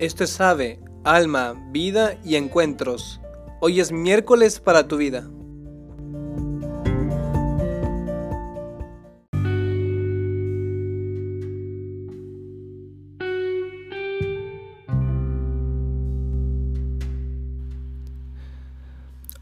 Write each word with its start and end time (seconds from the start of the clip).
Esto 0.00 0.24
es 0.24 0.40
Ave, 0.40 0.80
Alma, 1.04 1.68
Vida 1.72 2.18
y 2.24 2.36
Encuentros. 2.36 3.20
Hoy 3.60 3.80
es 3.80 3.92
miércoles 3.92 4.58
para 4.58 4.88
tu 4.88 4.96
vida. 4.96 5.28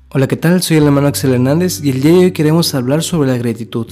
Hola, 0.08 0.26
¿qué 0.26 0.36
tal? 0.36 0.60
Soy 0.60 0.78
el 0.78 0.86
hermano 0.86 1.06
Axel 1.06 1.34
Hernández 1.34 1.80
y 1.84 1.90
el 1.90 2.00
día 2.02 2.10
de 2.10 2.18
hoy 2.18 2.32
queremos 2.32 2.74
hablar 2.74 3.04
sobre 3.04 3.28
la 3.28 3.38
gratitud. 3.38 3.86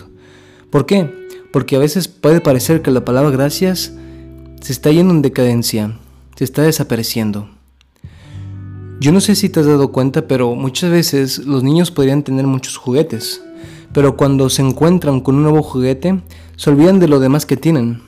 ¿Por 0.70 0.84
qué? 0.84 1.08
Porque 1.52 1.76
a 1.76 1.78
veces 1.78 2.08
puede 2.08 2.40
parecer 2.40 2.82
que 2.82 2.90
la 2.90 3.04
palabra 3.04 3.30
gracias 3.30 3.92
se 4.60 4.72
está 4.72 4.90
yendo 4.90 5.14
en 5.14 5.22
decadencia, 5.22 6.00
se 6.36 6.44
está 6.44 6.62
desapareciendo. 6.62 7.48
Yo 9.00 9.12
no 9.12 9.20
sé 9.20 9.34
si 9.34 9.48
te 9.48 9.60
has 9.60 9.66
dado 9.66 9.92
cuenta, 9.92 10.26
pero 10.26 10.54
muchas 10.54 10.90
veces 10.90 11.38
los 11.38 11.62
niños 11.62 11.90
podrían 11.90 12.22
tener 12.22 12.46
muchos 12.46 12.76
juguetes, 12.76 13.42
pero 13.92 14.16
cuando 14.16 14.48
se 14.48 14.62
encuentran 14.62 15.20
con 15.20 15.36
un 15.36 15.42
nuevo 15.42 15.62
juguete, 15.62 16.20
se 16.56 16.70
olvidan 16.70 16.98
de 16.98 17.08
lo 17.08 17.20
demás 17.20 17.44
que 17.44 17.56
tienen. 17.56 18.00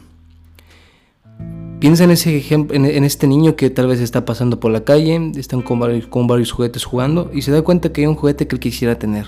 Piensa 1.80 2.04
en, 2.04 2.10
ese 2.10 2.44
en, 2.50 3.04
este 3.04 3.26
niño 3.28 3.54
que 3.54 3.70
tal 3.70 3.86
vez 3.86 4.00
está 4.00 4.24
pasando 4.24 4.58
por 4.58 4.72
la 4.72 4.82
calle, 4.82 5.30
están 5.36 5.62
con 5.62 5.78
varios, 5.78 6.52
juguetes 6.52 6.84
jugando 6.84 7.30
y 7.32 7.42
se 7.42 7.52
da 7.52 7.62
cuenta 7.62 7.92
que 7.92 8.00
hay 8.00 8.06
un 8.06 8.16
juguete 8.16 8.48
que 8.48 8.56
él 8.56 8.60
quisiera 8.60 8.98
tener. 8.98 9.26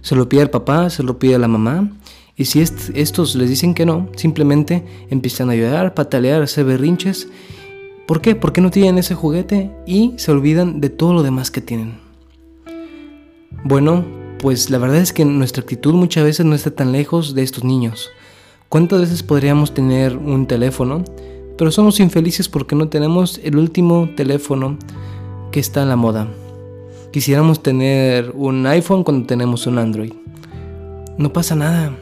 Se 0.00 0.16
lo 0.16 0.28
pide 0.28 0.42
al 0.42 0.50
papá, 0.50 0.90
se 0.90 1.02
lo 1.02 1.18
pide 1.18 1.34
a 1.34 1.38
la 1.38 1.48
mamá 1.48 1.90
y 2.36 2.46
si 2.46 2.60
estos 2.60 3.34
les 3.34 3.50
dicen 3.50 3.74
que 3.74 3.84
no, 3.84 4.08
simplemente 4.16 4.82
empiezan 5.10 5.50
a 5.50 5.54
llorar, 5.54 5.92
patalear, 5.94 6.42
hacer 6.42 6.64
berrinches 6.64 7.28
¿Por 8.06 8.20
qué? 8.20 8.34
Porque 8.34 8.60
no 8.60 8.70
tienen 8.70 8.98
ese 8.98 9.14
juguete 9.14 9.70
y 9.86 10.12
se 10.16 10.30
olvidan 10.30 10.80
de 10.80 10.90
todo 10.90 11.14
lo 11.14 11.22
demás 11.22 11.50
que 11.50 11.62
tienen. 11.62 11.98
Bueno, 13.64 14.04
pues 14.38 14.68
la 14.68 14.76
verdad 14.76 14.98
es 14.98 15.14
que 15.14 15.24
nuestra 15.24 15.62
actitud 15.62 15.94
muchas 15.94 16.24
veces 16.24 16.44
no 16.44 16.54
está 16.54 16.70
tan 16.70 16.92
lejos 16.92 17.34
de 17.34 17.42
estos 17.42 17.64
niños. 17.64 18.10
¿Cuántas 18.68 19.00
veces 19.00 19.22
podríamos 19.22 19.72
tener 19.72 20.18
un 20.18 20.46
teléfono, 20.46 21.02
pero 21.56 21.70
somos 21.70 21.98
infelices 21.98 22.48
porque 22.48 22.76
no 22.76 22.88
tenemos 22.88 23.40
el 23.42 23.56
último 23.56 24.10
teléfono 24.16 24.76
que 25.50 25.60
está 25.60 25.82
en 25.82 25.88
la 25.88 25.96
moda? 25.96 26.28
Quisiéramos 27.10 27.62
tener 27.62 28.32
un 28.34 28.66
iPhone 28.66 29.04
cuando 29.04 29.26
tenemos 29.26 29.66
un 29.66 29.78
Android. 29.78 30.12
No 31.16 31.32
pasa 31.32 31.54
nada. 31.54 31.96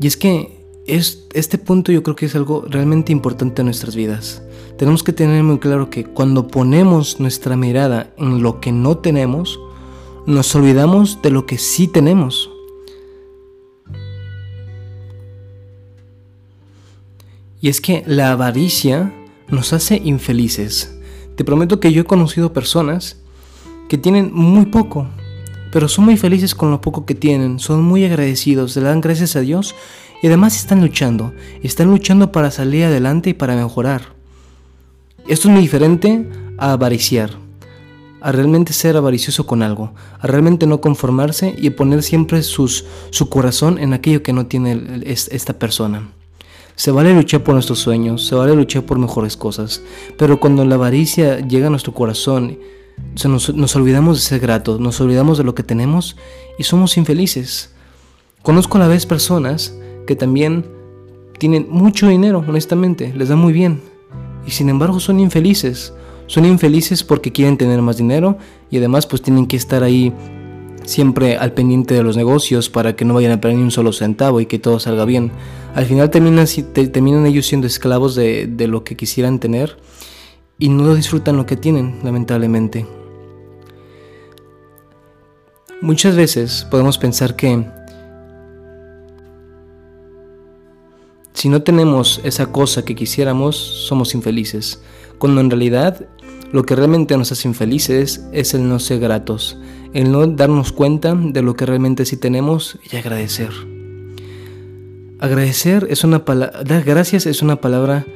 Y 0.00 0.06
es 0.06 0.16
que 0.16 0.56
este 0.86 1.58
punto 1.58 1.92
yo 1.92 2.02
creo 2.02 2.16
que 2.16 2.26
es 2.26 2.34
algo 2.34 2.64
realmente 2.68 3.12
importante 3.12 3.62
en 3.62 3.66
nuestras 3.66 3.94
vidas. 3.94 4.42
Tenemos 4.78 5.02
que 5.02 5.14
tener 5.14 5.42
muy 5.42 5.58
claro 5.58 5.88
que 5.88 6.04
cuando 6.04 6.48
ponemos 6.48 7.18
nuestra 7.18 7.56
mirada 7.56 8.10
en 8.18 8.42
lo 8.42 8.60
que 8.60 8.72
no 8.72 8.98
tenemos, 8.98 9.58
nos 10.26 10.54
olvidamos 10.54 11.22
de 11.22 11.30
lo 11.30 11.46
que 11.46 11.56
sí 11.56 11.88
tenemos. 11.88 12.50
Y 17.62 17.70
es 17.70 17.80
que 17.80 18.04
la 18.06 18.32
avaricia 18.32 19.14
nos 19.48 19.72
hace 19.72 19.96
infelices. 20.04 20.94
Te 21.36 21.44
prometo 21.44 21.80
que 21.80 21.92
yo 21.92 22.02
he 22.02 22.04
conocido 22.04 22.52
personas 22.52 23.22
que 23.88 23.96
tienen 23.96 24.30
muy 24.34 24.66
poco, 24.66 25.08
pero 25.72 25.88
son 25.88 26.04
muy 26.04 26.18
felices 26.18 26.54
con 26.54 26.70
lo 26.70 26.82
poco 26.82 27.06
que 27.06 27.14
tienen, 27.14 27.60
son 27.60 27.82
muy 27.82 28.04
agradecidos, 28.04 28.76
le 28.76 28.82
dan 28.82 29.00
gracias 29.00 29.36
a 29.36 29.40
Dios 29.40 29.74
y 30.22 30.26
además 30.26 30.56
están 30.56 30.82
luchando, 30.82 31.32
están 31.62 31.88
luchando 31.88 32.30
para 32.30 32.50
salir 32.50 32.84
adelante 32.84 33.30
y 33.30 33.34
para 33.34 33.56
mejorar. 33.56 34.15
Esto 35.28 35.48
es 35.48 35.54
muy 35.54 35.62
diferente 35.62 36.24
a 36.56 36.70
avariciar, 36.70 37.30
a 38.20 38.30
realmente 38.30 38.72
ser 38.72 38.96
avaricioso 38.96 39.44
con 39.44 39.60
algo, 39.60 39.92
a 40.20 40.26
realmente 40.28 40.68
no 40.68 40.80
conformarse 40.80 41.52
y 41.58 41.70
poner 41.70 42.04
siempre 42.04 42.44
su 42.44 43.28
corazón 43.28 43.78
en 43.80 43.92
aquello 43.92 44.22
que 44.22 44.32
no 44.32 44.46
tiene 44.46 45.02
esta 45.04 45.58
persona. 45.58 46.08
Se 46.76 46.92
vale 46.92 47.12
luchar 47.12 47.42
por 47.42 47.54
nuestros 47.54 47.80
sueños, 47.80 48.24
se 48.24 48.36
vale 48.36 48.54
luchar 48.54 48.84
por 48.84 49.00
mejores 49.00 49.36
cosas, 49.36 49.82
pero 50.16 50.38
cuando 50.38 50.64
la 50.64 50.76
avaricia 50.76 51.40
llega 51.40 51.66
a 51.66 51.70
nuestro 51.70 51.92
corazón, 51.92 52.60
nos, 53.24 53.52
nos 53.52 53.74
olvidamos 53.74 54.18
de 54.18 54.22
ser 54.22 54.38
gratos, 54.38 54.78
nos 54.78 55.00
olvidamos 55.00 55.38
de 55.38 55.44
lo 55.44 55.56
que 55.56 55.64
tenemos 55.64 56.16
y 56.56 56.62
somos 56.62 56.96
infelices. 56.96 57.74
Conozco 58.42 58.76
a 58.76 58.82
la 58.82 58.88
vez 58.88 59.06
personas 59.06 59.74
que 60.06 60.14
también 60.14 60.66
tienen 61.38 61.66
mucho 61.68 62.06
dinero, 62.06 62.44
honestamente, 62.46 63.12
les 63.12 63.28
da 63.28 63.34
muy 63.34 63.52
bien, 63.52 63.80
y 64.46 64.52
sin 64.52 64.68
embargo 64.68 65.00
son 65.00 65.20
infelices. 65.20 65.92
Son 66.26 66.44
infelices 66.44 67.04
porque 67.04 67.32
quieren 67.32 67.56
tener 67.56 67.82
más 67.82 67.98
dinero 67.98 68.38
y 68.70 68.78
además 68.78 69.06
pues 69.06 69.22
tienen 69.22 69.46
que 69.46 69.56
estar 69.56 69.82
ahí 69.82 70.12
siempre 70.84 71.36
al 71.36 71.52
pendiente 71.52 71.94
de 71.94 72.02
los 72.02 72.16
negocios 72.16 72.70
para 72.70 72.96
que 72.96 73.04
no 73.04 73.14
vayan 73.14 73.32
a 73.32 73.40
perder 73.40 73.58
ni 73.58 73.64
un 73.64 73.70
solo 73.70 73.92
centavo 73.92 74.40
y 74.40 74.46
que 74.46 74.58
todo 74.58 74.78
salga 74.80 75.04
bien. 75.04 75.30
Al 75.74 75.84
final 75.84 76.10
terminan, 76.10 76.46
terminan 76.72 77.26
ellos 77.26 77.46
siendo 77.46 77.66
esclavos 77.66 78.14
de, 78.14 78.46
de 78.46 78.66
lo 78.66 78.84
que 78.84 78.96
quisieran 78.96 79.38
tener 79.38 79.76
y 80.58 80.68
no 80.68 80.94
disfrutan 80.94 81.36
lo 81.36 81.46
que 81.46 81.56
tienen, 81.56 81.98
lamentablemente. 82.02 82.86
Muchas 85.82 86.16
veces 86.16 86.66
podemos 86.70 86.98
pensar 86.98 87.36
que 87.36 87.66
Si 91.36 91.50
no 91.50 91.60
tenemos 91.60 92.22
esa 92.24 92.50
cosa 92.50 92.82
que 92.82 92.94
quisiéramos, 92.94 93.56
somos 93.58 94.14
infelices, 94.14 94.80
cuando 95.18 95.42
en 95.42 95.50
realidad 95.50 96.08
lo 96.50 96.64
que 96.64 96.74
realmente 96.74 97.14
nos 97.18 97.30
hace 97.30 97.46
infelices 97.46 98.26
es 98.32 98.54
el 98.54 98.66
no 98.66 98.78
ser 98.78 99.00
gratos, 99.00 99.58
el 99.92 100.10
no 100.10 100.26
darnos 100.26 100.72
cuenta 100.72 101.14
de 101.14 101.42
lo 101.42 101.54
que 101.54 101.66
realmente 101.66 102.06
sí 102.06 102.16
tenemos 102.16 102.78
y 102.90 102.96
agradecer. 102.96 103.50
Agradecer 105.20 105.86
es 105.90 106.04
una 106.04 106.24
palabra, 106.24 106.64
dar 106.64 106.84
gracias 106.84 107.26
es 107.26 107.42
una 107.42 107.60
palabra 107.60 108.06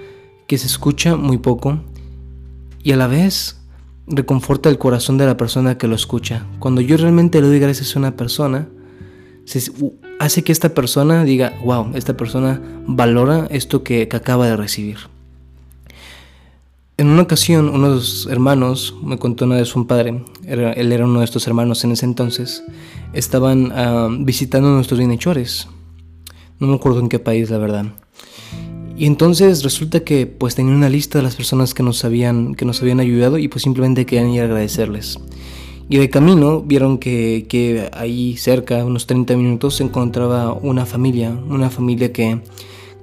que 0.47 0.57
se 0.57 0.67
escucha 0.67 1.15
muy 1.15 1.37
poco 1.37 1.79
y 2.83 2.93
a 2.93 2.97
la 2.97 3.07
vez 3.07 3.61
reconforta 4.07 4.71
el 4.71 4.79
corazón 4.79 5.19
de 5.19 5.27
la 5.27 5.37
persona 5.37 5.77
que 5.77 5.89
lo 5.89 5.95
escucha. 5.95 6.47
Cuando 6.59 6.81
yo 6.81 6.97
realmente 6.97 7.43
le 7.43 7.49
doy 7.49 7.59
gracias 7.59 7.95
a 7.95 7.99
una 7.99 8.17
persona, 8.17 8.71
hace 10.19 10.45
que 10.45 10.53
esta 10.53 10.75
persona 10.75 11.25
diga, 11.25 11.59
wow, 11.65 11.93
esta 11.95 12.17
persona 12.17 12.61
valora 12.87 13.47
esto 13.51 13.83
que, 13.83 14.09
acaba 14.13 14.47
de 14.47 14.57
recibir. 14.57 14.99
En 16.97 17.07
una 17.07 17.23
ocasión, 17.23 17.71
uno 17.71 17.89
de 17.89 17.95
los 17.97 18.29
hermanos 18.31 18.95
me 19.03 19.19
contó 19.19 19.47
una 19.47 19.57
vez 19.57 19.75
un 19.75 19.87
padre, 19.87 20.23
él 20.45 20.93
era 20.93 21.05
uno 21.07 21.21
de 21.21 21.25
estos 21.25 21.47
hermanos 21.47 21.83
en 21.85 21.93
ese 21.93 22.05
entonces, 22.05 22.63
estaban 23.15 24.25
visitando 24.27 24.69
nuestros 24.71 24.99
bienhechores. 24.99 25.69
No 26.59 26.67
me 26.67 26.75
acuerdo 26.75 27.01
en 27.01 27.09
qué 27.09 27.19
país, 27.19 27.49
la 27.49 27.57
verdad. 27.57 27.87
Y 29.01 29.07
entonces 29.07 29.63
resulta 29.63 30.01
que 30.01 30.27
pues 30.27 30.55
tenía 30.55 30.75
una 30.75 30.91
lista 30.91 31.19
de 31.19 31.25
las 31.25 31.35
personas 31.35 31.73
que 31.73 31.83
nos 31.83 32.05
habían, 32.05 32.55
que 32.55 32.67
nos 32.67 32.83
habían 32.83 33.01
ayudado 33.01 33.39
y 33.39 33.49
pues 33.49 33.63
simplemente 33.63 34.05
querían 34.05 34.29
ir 34.29 34.43
a 34.43 34.45
agradecerles. 34.45 35.19
Y 35.93 35.99
de 35.99 36.09
camino 36.09 36.63
vieron 36.63 36.99
que, 36.99 37.91
ahí 37.93 38.37
cerca, 38.37 38.85
unos 38.85 39.09
30 39.09 39.37
minutos, 39.37 39.75
se 39.75 39.83
encontraba 39.83 40.53
una 40.53 40.87
familia, 40.87 41.31
una 41.49 41.69
familia 41.69 42.13
que, 42.13 42.41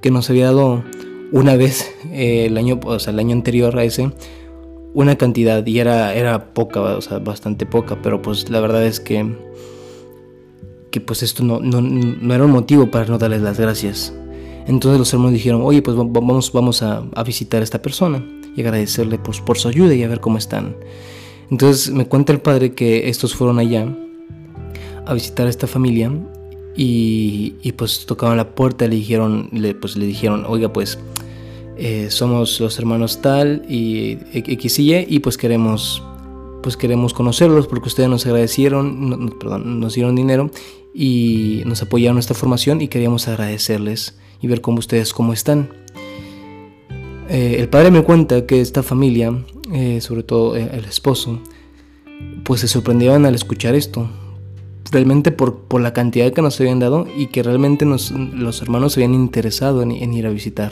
nos 0.10 0.30
había 0.30 0.46
dado 0.46 0.86
una 1.34 1.58
vez 1.58 1.94
eh, 2.14 2.46
el 2.46 2.58
año, 2.58 2.80
o 2.82 2.98
sea, 2.98 3.12
el 3.12 3.20
año 3.20 3.34
anterior 3.34 3.78
a 3.78 3.84
ese, 3.84 4.10
una 4.94 5.18
cantidad 5.18 5.66
y 5.66 5.80
era, 5.80 6.16
era 6.16 6.54
poca, 6.54 6.80
o 6.80 7.02
sea, 7.02 7.20
bastante 7.20 7.66
poca, 7.66 8.02
pero 8.02 8.22
pues 8.22 8.50
la 8.50 8.62
verdad 8.62 8.86
es 8.86 9.02
que, 9.02 9.36
que 10.90 11.02
pues 11.02 11.24
esto 11.24 11.44
no, 11.44 11.60
no, 11.60 12.34
era 12.34 12.46
un 12.46 12.52
motivo 12.52 12.90
para 12.90 13.04
no 13.08 13.18
darles 13.18 13.42
las 13.42 13.60
gracias. 13.60 14.14
Entonces 14.66 14.98
los 14.98 15.12
hermanos 15.12 15.34
dijeron, 15.34 15.62
oye, 15.62 15.82
pues 15.82 15.98
vamos, 15.98 16.54
vamos 16.54 16.82
a, 16.84 17.04
visitar 17.26 17.60
a 17.60 17.66
esta 17.66 17.82
persona 17.82 18.26
y 18.56 18.62
agradecerle 18.62 19.20
pues, 19.20 19.42
por 19.42 19.58
su 19.58 19.68
ayuda 19.68 19.94
y 19.94 20.04
a 20.04 20.08
ver 20.08 20.22
cómo 20.22 20.38
están. 20.38 20.74
Entonces 21.50 21.92
me 21.92 22.06
cuenta 22.06 22.34
el 22.34 22.40
padre 22.40 22.74
que 22.74 23.10
estos 23.10 23.36
fueron 23.36 23.60
allá 23.60 23.88
a 25.06 25.14
visitar 25.14 25.48
a 25.48 25.50
esta 25.50 25.68
familia 25.68 26.12
y, 26.76 27.72
pues 27.76 28.06
tocaban 28.06 28.38
la 28.38 28.52
puerta 28.52 28.86
y 28.86 28.90
le 28.90 28.96
dijeron, 28.98 29.50
le, 29.52 29.74
pues 29.74 29.98
le 29.98 30.06
dijeron, 30.06 30.46
oiga 30.48 30.72
pues 30.72 31.00
eh, 31.78 32.08
somos 32.10 32.60
los 32.60 32.78
hermanos 32.78 33.22
tal 33.22 33.64
y 33.70 34.18
X 34.34 34.80
y 34.80 34.96
Y 34.96 35.20
pues 35.20 35.38
queremos 35.38 36.04
pues 36.62 36.76
queremos 36.76 37.14
conocerlos 37.14 37.68
porque 37.68 37.88
ustedes 37.88 38.10
nos 38.10 38.26
agradecieron, 38.26 39.34
perdón, 39.40 39.80
nos 39.80 39.94
dieron 39.94 40.16
dinero 40.16 40.52
y 40.94 41.62
nos 41.66 41.82
apoyaron 41.82 42.18
esta 42.18 42.34
formación 42.34 42.82
y 42.82 42.88
queríamos 42.88 43.28
agradecerles 43.28 44.18
y 44.42 44.48
ver 44.48 44.62
cómo 44.62 44.80
ustedes 44.80 45.14
cómo 45.14 45.34
están. 45.34 45.70
Eh, 47.30 47.58
el 47.60 47.70
padre 47.70 47.92
me 47.92 48.04
cuenta 48.04 48.46
que 48.46 48.60
esta 48.62 48.84
familia 48.84 49.34
eh, 49.74 50.00
sobre 50.02 50.24
todo 50.24 50.56
eh, 50.56 50.70
el 50.74 50.86
esposo, 50.86 51.40
pues 52.44 52.62
se 52.62 52.68
sorprendían 52.68 53.26
al 53.26 53.36
escuchar 53.36 53.76
esto. 53.76 54.10
Realmente 54.92 55.32
por, 55.32 55.64
por 55.64 55.82
la 55.82 55.94
cantidad 55.94 56.32
que 56.32 56.42
nos 56.42 56.60
habían 56.62 56.80
dado 56.80 57.08
y 57.18 57.28
que 57.28 57.44
realmente 57.44 57.86
los 57.86 58.62
hermanos 58.62 58.94
se 58.94 59.04
habían 59.04 59.16
interesado 59.16 59.82
en, 59.82 59.92
ir 59.92 60.26
a 60.26 60.30
visitar. 60.30 60.72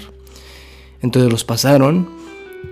Entonces 1.01 1.30
los 1.30 1.44
pasaron 1.44 2.07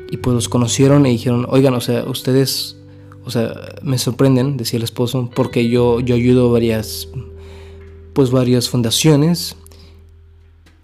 Y 0.10 0.18
pues 0.18 0.34
los 0.34 0.48
conocieron 0.48 1.06
y 1.06 1.12
dijeron, 1.12 1.46
oigan, 1.50 1.74
o 1.74 1.82
sea, 1.82 2.06
ustedes, 2.06 2.78
o 3.26 3.30
sea, 3.32 3.54
me 3.82 3.98
sorprenden, 3.98 4.58
decía 4.58 4.78
el 4.78 4.84
esposo, 4.84 5.30
porque 5.36 5.68
yo, 5.68 6.00
yo 6.00 6.16
ayudo 6.16 6.52
varias, 6.52 7.10
pues 8.14 8.32
varias 8.32 8.70
fundaciones. 8.70 9.58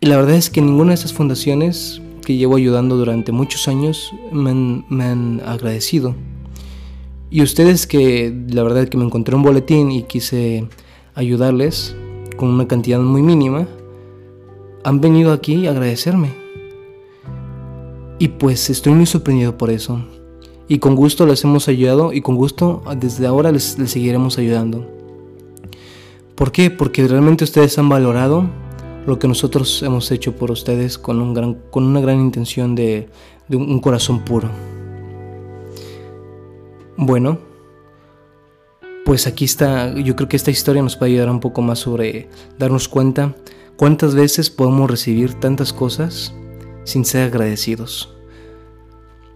Y 0.02 0.08
la 0.08 0.18
verdad 0.18 0.36
es 0.36 0.50
que 0.50 0.62
ninguna 0.62 0.90
de 0.90 0.96
esas 0.96 1.14
fundaciones 1.14 2.02
que 2.22 2.38
llevo 2.38 2.56
ayudando 2.56 2.98
durante 2.98 3.32
muchos 3.32 3.68
años 3.68 4.14
me 4.32 4.52
han, 4.52 5.42
agradecido. 5.46 6.16
Y 7.32 7.42
ustedes 7.42 7.86
que 7.86 8.34
la 8.50 8.64
verdad 8.64 8.88
que 8.88 8.98
me 8.98 9.06
encontré 9.06 9.36
un 9.36 9.44
boletín 9.44 9.92
y 9.92 10.04
quise 10.04 10.68
ayudarles 11.16 11.96
con 12.38 12.50
una 12.50 12.68
cantidad 12.68 13.00
muy 13.00 13.22
mínima, 13.22 13.68
han 14.84 15.02
venido 15.02 15.32
aquí 15.32 15.68
a 15.68 15.72
agradecerme. 15.72 16.30
Y 18.18 18.30
pues 18.30 18.70
estoy 18.70 18.94
muy 18.94 19.06
sorprendido 19.06 19.58
por 19.58 19.70
eso. 19.70 20.04
Y 20.68 20.80
con 20.80 20.96
gusto 20.96 21.26
les 21.26 21.44
hemos 21.44 21.68
ayudado 21.68 22.14
y 22.14 22.22
con 22.22 22.36
gusto 22.36 22.84
desde 22.98 23.28
ahora 23.28 23.52
les, 23.52 23.78
les 23.80 23.92
seguiremos 23.92 24.38
ayudando. 24.38 24.88
¿Por 26.36 26.52
qué? 26.52 26.72
Porque 26.72 27.08
realmente 27.08 27.44
ustedes 27.44 27.78
han 27.78 27.90
valorado 27.90 28.50
lo 29.10 29.20
que 29.20 29.28
nosotros 29.28 29.82
hemos 29.84 30.12
hecho 30.12 30.36
por 30.36 30.52
ustedes 30.52 30.98
con, 30.98 31.20
un 31.20 31.34
gran, 31.34 31.56
con 31.72 31.84
una 31.84 32.00
gran 32.00 32.20
intención 32.20 32.76
de, 32.76 33.10
un 33.50 33.80
corazón 33.80 34.24
puro. 34.24 34.50
Bueno, 36.96 37.40
pues 39.06 39.26
aquí 39.26 39.46
está, 39.46 39.94
yo 39.96 40.16
creo 40.16 40.30
que 40.30 40.36
esta 40.38 40.52
historia 40.52 40.84
nos 40.84 40.96
puede 40.96 41.14
ayudar 41.14 41.32
un 41.32 41.40
poco 41.40 41.62
más 41.62 41.80
sobre 41.80 42.30
darnos 42.60 42.88
cuenta 42.88 43.36
cuántas 43.76 44.14
veces 44.14 44.50
podemos 44.50 44.90
recibir 44.90 45.34
tantas 45.34 45.74
cosas 45.74 46.34
sin 46.84 47.06
ser 47.06 47.24
agradecidos. 47.24 48.14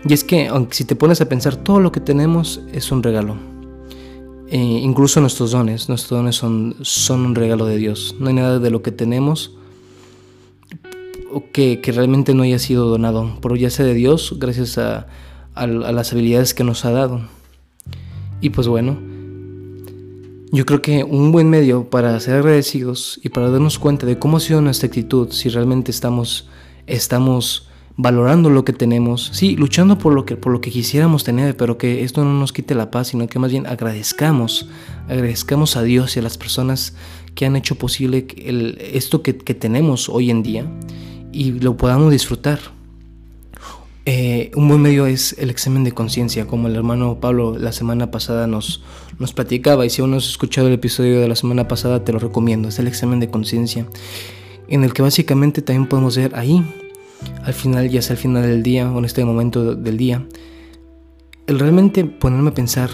Y 0.06 0.14
es 0.14 0.24
que, 0.24 0.48
aunque 0.48 0.76
si 0.76 0.86
te 0.86 0.96
pones 0.96 1.22
a 1.22 1.30
pensar, 1.30 1.56
todo 1.56 1.80
lo 1.80 1.92
que 1.92 2.02
tenemos 2.02 2.62
es 2.72 2.92
un 2.92 3.02
regalo. 3.02 3.38
E 4.48 4.58
incluso 4.58 5.22
nuestros 5.22 5.52
dones, 5.52 5.90
nuestros 5.90 6.20
dones 6.20 6.36
son, 6.36 6.76
son 6.82 7.26
un 7.26 7.34
regalo 7.34 7.66
de 7.66 7.78
Dios. 7.78 8.16
No 8.20 8.28
hay 8.28 8.36
nada 8.36 8.60
de 8.60 8.70
lo 8.70 8.84
que 8.84 8.92
tenemos 8.92 9.58
que, 11.52 11.82
que 11.82 11.92
realmente 11.92 12.34
no 12.34 12.44
haya 12.44 12.60
sido 12.60 12.88
donado, 12.88 13.38
por 13.42 13.58
ya 13.58 13.70
sea 13.70 13.86
de 13.86 13.94
Dios, 13.94 14.36
gracias 14.40 14.78
a, 14.78 15.08
a 15.56 15.68
las 15.68 16.12
habilidades 16.12 16.54
que 16.54 16.64
nos 16.64 16.86
ha 16.86 16.92
dado. 16.92 17.22
Y 18.42 18.50
pues 18.50 18.68
bueno, 18.68 18.98
yo 20.52 20.66
creo 20.66 20.82
que 20.82 21.04
un 21.04 21.32
buen 21.32 21.50
medio 21.50 21.90
para 21.90 22.20
ser 22.20 22.36
agradecidos 22.36 23.20
y 23.24 23.30
para 23.30 23.50
darnos 23.50 23.80
cuenta 23.80 24.06
de 24.06 24.20
cómo 24.20 24.38
ha 24.38 24.40
sido 24.40 24.62
nuestra 24.62 24.88
actitud, 24.88 25.32
si 25.32 25.50
realmente 25.50 25.92
estamos, 25.92 26.48
estamos 26.86 27.70
valorando 27.96 28.50
lo 28.50 28.66
que 28.66 28.74
tenemos, 28.74 29.32
sí, 29.34 29.56
luchando 29.56 29.98
por 29.98 30.14
lo 30.14 30.26
que, 30.26 30.36
por 30.36 30.52
lo 30.52 30.62
que 30.62 30.72
quisiéramos 30.72 31.24
tener, 31.24 31.56
pero 31.58 31.78
que 31.78 32.04
esto 32.04 32.24
no 32.24 32.34
nos 32.34 32.52
quite 32.52 32.76
la 32.76 32.92
paz, 32.92 33.08
sino 33.08 33.28
que 33.28 33.40
más 33.40 33.52
bien 33.52 33.66
agradezcamos, 33.66 34.68
agradezcamos 35.08 35.76
a 35.76 35.84
Dios 35.84 36.16
y 36.16 36.20
a 36.20 36.24
las 36.24 36.38
personas 36.38 36.96
que 37.34 37.46
han 37.46 37.56
hecho 37.56 37.76
posible 37.76 38.28
el, 38.38 38.78
esto 38.80 39.22
que, 39.22 39.38
que 39.38 39.54
tenemos 39.54 40.10
hoy 40.10 40.30
en 40.30 40.44
día 40.44 40.66
y 41.34 41.60
lo 41.60 41.76
podamos 41.76 42.12
disfrutar. 42.12 42.60
Eh, 44.06 44.52
un 44.56 44.68
buen 44.68 44.82
medio 44.82 45.06
es 45.06 45.34
el 45.40 45.50
examen 45.50 45.86
de 45.86 45.94
conciencia, 45.94 46.46
como 46.46 46.68
el 46.68 46.76
hermano 46.76 47.20
Pablo 47.22 47.58
la 47.58 47.72
semana 47.72 48.12
pasada 48.12 48.48
nos, 48.48 48.84
nos 49.18 49.32
platicaba, 49.32 49.86
y 49.86 49.90
si 49.90 50.02
aún 50.02 50.12
no 50.12 50.18
has 50.18 50.28
escuchado 50.28 50.68
el 50.68 50.74
episodio 50.74 51.22
de 51.22 51.28
la 51.28 51.36
semana 51.36 51.70
pasada, 51.70 52.04
te 52.04 52.12
lo 52.12 52.20
recomiendo, 52.20 52.68
es 52.68 52.80
el 52.80 52.88
examen 52.88 53.22
de 53.22 53.30
conciencia, 53.30 53.88
en 54.68 54.84
el 54.84 54.94
que 54.94 55.02
básicamente 55.02 55.62
también 55.62 55.88
podemos 55.88 56.18
ver 56.18 56.36
ahí, 56.36 56.66
al 57.44 57.54
final, 57.54 57.90
ya 57.90 58.02
sea 58.02 58.16
al 58.16 58.22
final 58.22 58.44
del 58.44 58.62
día 58.62 58.92
o 58.92 59.00
en 59.00 59.06
este 59.06 59.24
momento 59.24 59.74
del 59.74 59.96
día, 59.96 60.26
el 61.48 61.60
realmente 61.60 62.04
ponerme 62.04 62.50
a 62.50 62.54
pensar, 62.54 62.90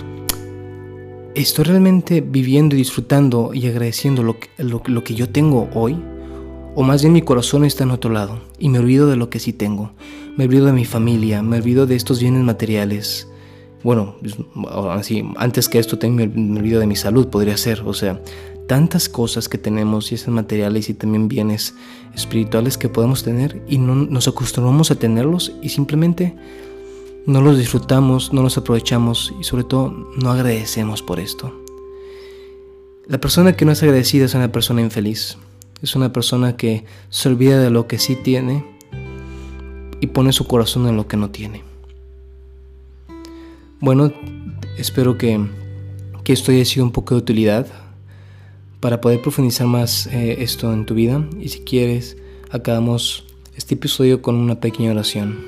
¿estoy 1.34 1.66
realmente 1.66 2.22
viviendo 2.22 2.76
y 2.76 2.80
disfrutando 2.80 3.52
y 3.54 3.66
agradeciendo 3.68 4.22
lo 4.22 4.38
lo, 4.58 4.84
lo 4.86 5.04
que 5.04 5.16
yo 5.16 5.28
tengo 5.28 5.70
hoy? 5.74 5.98
O 6.80 6.84
más 6.84 7.02
bien 7.02 7.12
mi 7.12 7.22
corazón 7.22 7.66
está 7.66 7.84
en 7.84 7.92
otro 7.92 8.10
lado 8.10 8.40
y 8.58 8.70
me 8.70 8.80
olvido 8.80 9.10
de 9.10 9.18
lo 9.18 9.30
que 9.30 9.40
sí 9.40 9.52
tengo. 9.52 9.92
Me 10.38 10.46
olvido 10.46 10.66
de 10.66 10.72
mi 10.72 10.86
familia, 10.86 11.42
me 11.42 11.58
olvido 11.58 11.86
de 11.86 11.98
estos 11.98 12.22
bienes 12.22 12.42
materiales. 12.46 13.28
Bueno, 13.84 14.16
así, 14.92 15.30
antes 15.36 15.68
que 15.68 15.78
esto 15.78 16.00
también 16.00 16.32
me 16.54 16.58
olvido 16.58 16.80
de 16.80 16.88
mi 16.88 16.96
salud, 16.96 17.28
podría 17.28 17.58
ser. 17.58 17.82
O 17.82 17.94
sea, 17.94 18.24
tantas 18.66 19.10
cosas 19.10 19.50
que 19.50 19.58
tenemos, 19.58 20.14
y 20.14 20.16
esas 20.16 20.30
materiales 20.30 20.88
y 20.88 20.94
también 20.94 21.28
bienes 21.28 21.76
espirituales 22.16 22.78
que 22.78 22.88
podemos 22.88 23.24
tener 23.24 23.62
y 23.68 23.78
no 23.78 23.96
nos 23.96 24.30
acostumbramos 24.30 24.90
a 24.90 24.96
tenerlos 24.96 25.52
y 25.62 25.68
simplemente 25.68 26.34
no 27.26 27.42
los 27.42 27.58
disfrutamos, 27.58 28.32
no 28.32 28.42
los 28.42 28.58
aprovechamos 28.58 29.34
y 29.38 29.44
sobre 29.44 29.66
todo 29.66 29.90
no 30.16 30.32
agradecemos 30.32 31.02
por 31.02 31.20
esto. 31.20 31.54
La 33.06 33.20
persona 33.20 33.58
que 33.58 33.66
no 33.66 33.74
es 33.74 33.84
agradecida 33.84 34.24
es 34.24 34.34
una 34.34 34.50
persona 34.50 34.80
infeliz. 34.80 35.38
Es 35.82 35.96
una 35.96 36.12
persona 36.12 36.58
que 36.58 36.84
se 37.10 37.30
olvida 37.30 37.62
de 37.62 37.70
lo 37.70 37.88
que 37.88 38.00
sí 38.00 38.16
tiene 38.16 38.66
y 40.02 40.08
pone 40.08 40.34
su 40.34 40.46
corazón 40.46 40.88
en 40.88 40.98
lo 40.98 41.08
que 41.08 41.18
no 41.18 41.30
tiene. 41.30 41.64
Bueno, 43.80 44.12
espero 44.78 45.18
que, 45.18 45.40
que 46.24 46.34
esto 46.34 46.52
haya 46.52 46.66
sido 46.66 46.86
un 46.86 46.92
poco 46.92 47.16
de 47.16 47.22
utilidad 47.22 47.68
para 48.80 49.02
poder 49.02 49.22
profundizar 49.22 49.68
más 49.68 50.08
eh, 50.08 50.38
esto 50.40 50.74
en 50.74 50.86
tu 50.86 50.96
vida. 50.96 51.26
Y 51.40 51.50
si 51.50 51.62
quieres, 51.62 52.18
acabamos 52.50 53.26
este 53.56 53.76
episodio 53.76 54.22
con 54.22 54.36
una 54.36 54.60
pequeña 54.60 54.92
oración. 54.92 55.40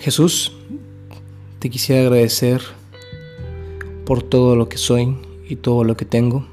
Jesús, 0.00 0.52
te 1.58 1.70
quisiera 1.70 2.02
agradecer 2.02 2.60
por 4.04 4.22
todo 4.22 4.54
lo 4.54 4.68
que 4.68 4.76
soy 4.76 5.16
y 5.48 5.56
todo 5.56 5.82
lo 5.84 5.96
que 5.96 6.04
tengo. 6.04 6.46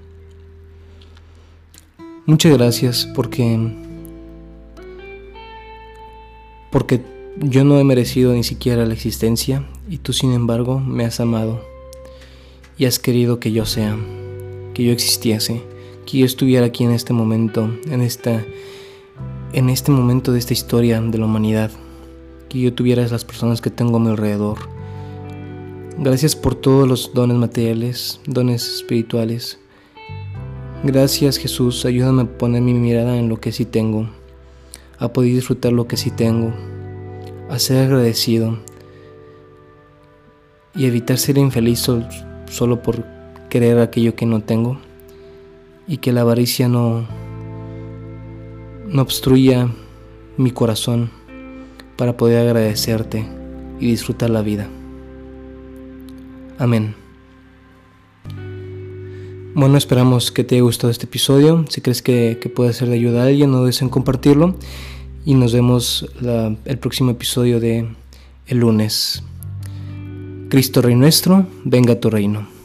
Muchas 2.32 2.54
gracias 2.54 3.06
porque 3.14 3.60
porque 6.72 7.02
yo 7.38 7.66
no 7.66 7.78
he 7.78 7.84
merecido 7.84 8.32
ni 8.32 8.46
siquiera 8.46 8.86
la 8.86 8.94
existencia 8.94 9.68
y 9.90 9.98
tú 9.98 10.14
sin 10.14 10.32
embargo 10.32 10.80
me 10.80 11.04
has 11.04 11.20
amado 11.20 11.62
y 12.78 12.86
has 12.86 13.00
querido 13.00 13.42
que 13.42 13.52
yo 13.52 13.66
sea, 13.66 13.98
que 14.74 14.86
yo 14.86 14.94
existiese, 14.94 15.62
que 16.06 16.20
yo 16.20 16.26
estuviera 16.26 16.68
aquí 16.68 16.86
en 16.86 16.92
este 16.92 17.12
momento, 17.12 17.70
en 17.90 18.00
esta 18.00 18.46
en 19.52 19.70
este 19.70 19.92
momento 19.92 20.32
de 20.32 20.40
esta 20.40 20.54
historia 20.54 21.02
de 21.02 21.18
la 21.18 21.26
humanidad, 21.26 21.70
que 22.48 22.62
yo 22.62 22.74
tuviera 22.74 23.06
las 23.06 23.26
personas 23.26 23.60
que 23.60 23.72
tengo 23.72 23.98
a 23.98 24.00
mi 24.00 24.08
alrededor. 24.08 24.58
Gracias 25.98 26.38
por 26.38 26.56
todos 26.56 26.88
los 26.88 27.14
dones 27.14 27.36
materiales, 27.36 28.22
dones 28.26 28.76
espirituales 28.76 29.61
Gracias 30.84 31.38
Jesús, 31.38 31.86
ayúdame 31.86 32.24
a 32.24 32.26
poner 32.26 32.64
mi 32.64 32.74
mirada 32.74 33.16
en 33.16 33.30
lo 33.30 33.40
que 33.40 33.52
sí 33.52 33.66
tengo, 33.66 34.10
a 34.98 35.14
poder 35.14 35.32
disfrutar 35.32 35.74
lo 35.74 35.88
que 35.88 35.96
sí 35.96 36.10
tengo, 36.10 36.52
a 37.52 37.60
ser 37.60 37.86
agradecido 37.86 38.58
y 40.74 40.88
evitar 40.88 41.20
ser 41.20 41.38
infeliz 41.38 41.88
solo 42.50 42.82
por 42.82 43.06
querer 43.48 43.78
aquello 43.78 44.16
que 44.16 44.26
no 44.26 44.42
tengo 44.42 44.80
y 45.88 45.98
que 45.98 46.14
la 46.14 46.22
avaricia 46.22 46.68
no, 46.68 47.06
no 48.88 49.02
obstruya 49.04 49.70
mi 50.38 50.50
corazón 50.50 51.12
para 51.96 52.18
poder 52.18 52.48
agradecerte 52.48 53.28
y 53.80 53.86
disfrutar 53.86 54.32
la 54.32 54.42
vida. 54.42 54.68
Amén. 56.58 57.01
Bueno, 59.54 59.78
esperamos 59.78 60.32
que 60.32 60.46
te 60.46 60.56
haya 60.56 60.64
gustado 60.64 60.92
este 60.92 61.08
episodio. 61.08 61.66
Si 61.68 61.82
crees 61.82 62.02
que, 62.02 62.38
puede 62.56 62.72
ser 62.72 62.88
de 62.88 62.96
ayuda 62.96 63.24
a 63.24 63.26
alguien, 63.28 63.52
no 63.52 63.60
dudes 63.60 63.82
en 63.82 63.90
compartirlo. 63.90 64.56
Y 65.26 65.34
nos 65.34 65.54
vemos 65.54 66.10
el 66.66 66.78
próximo 66.78 67.12
episodio 67.12 67.60
de 67.60 67.86
el 68.48 68.58
lunes. 68.60 69.24
Cristo 70.50 70.82
Rey 70.82 70.96
nuestro, 70.96 71.48
venga 71.66 71.94
a 71.94 72.00
tu 72.00 72.10
reino. 72.10 72.61